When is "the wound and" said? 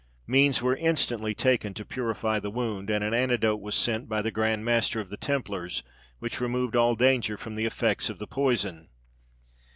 2.39-3.03